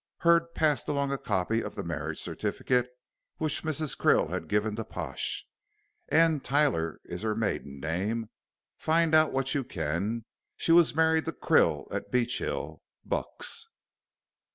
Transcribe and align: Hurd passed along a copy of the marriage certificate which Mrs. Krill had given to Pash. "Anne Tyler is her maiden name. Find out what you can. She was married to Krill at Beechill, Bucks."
Hurd 0.21 0.55
passed 0.55 0.87
along 0.87 1.11
a 1.11 1.17
copy 1.19 1.61
of 1.61 1.75
the 1.75 1.83
marriage 1.83 2.19
certificate 2.19 2.89
which 3.37 3.61
Mrs. 3.61 3.95
Krill 3.95 4.31
had 4.31 4.47
given 4.47 4.75
to 4.77 4.83
Pash. 4.83 5.45
"Anne 6.09 6.39
Tyler 6.39 6.99
is 7.05 7.21
her 7.21 7.35
maiden 7.35 7.79
name. 7.79 8.31
Find 8.77 9.13
out 9.13 9.31
what 9.31 9.53
you 9.53 9.63
can. 9.63 10.25
She 10.57 10.71
was 10.71 10.95
married 10.95 11.25
to 11.25 11.31
Krill 11.31 11.85
at 11.93 12.11
Beechill, 12.11 12.81
Bucks." 13.05 13.67